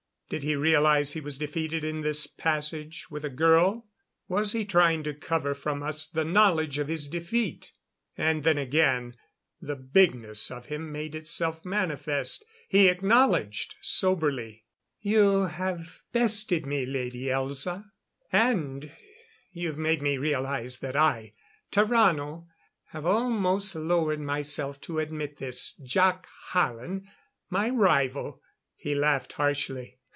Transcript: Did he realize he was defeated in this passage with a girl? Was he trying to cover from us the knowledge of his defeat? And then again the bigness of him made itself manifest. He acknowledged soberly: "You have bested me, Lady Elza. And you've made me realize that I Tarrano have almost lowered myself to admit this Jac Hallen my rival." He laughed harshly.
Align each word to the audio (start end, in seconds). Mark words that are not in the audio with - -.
Did 0.31 0.43
he 0.43 0.55
realize 0.55 1.11
he 1.11 1.19
was 1.19 1.37
defeated 1.37 1.83
in 1.83 2.03
this 2.03 2.25
passage 2.25 3.07
with 3.11 3.25
a 3.25 3.29
girl? 3.29 3.89
Was 4.29 4.53
he 4.53 4.63
trying 4.63 5.03
to 5.03 5.13
cover 5.13 5.53
from 5.53 5.83
us 5.83 6.07
the 6.07 6.23
knowledge 6.23 6.77
of 6.77 6.87
his 6.87 7.09
defeat? 7.09 7.73
And 8.17 8.45
then 8.45 8.57
again 8.57 9.17
the 9.59 9.75
bigness 9.75 10.49
of 10.49 10.67
him 10.67 10.89
made 10.89 11.15
itself 11.15 11.65
manifest. 11.65 12.45
He 12.69 12.87
acknowledged 12.87 13.75
soberly: 13.81 14.63
"You 15.01 15.47
have 15.47 15.99
bested 16.13 16.65
me, 16.65 16.85
Lady 16.85 17.23
Elza. 17.25 17.87
And 18.31 18.89
you've 19.51 19.77
made 19.77 20.01
me 20.01 20.17
realize 20.17 20.79
that 20.79 20.95
I 20.95 21.33
Tarrano 21.73 22.47
have 22.91 23.05
almost 23.05 23.75
lowered 23.75 24.21
myself 24.21 24.79
to 24.79 24.99
admit 24.99 25.39
this 25.39 25.73
Jac 25.73 26.25
Hallen 26.53 27.05
my 27.49 27.69
rival." 27.69 28.41
He 28.77 28.95
laughed 28.95 29.33
harshly. 29.33 29.97